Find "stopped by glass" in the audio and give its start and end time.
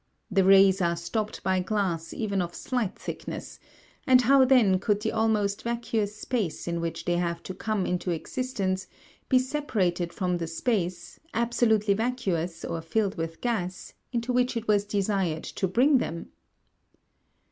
0.95-2.11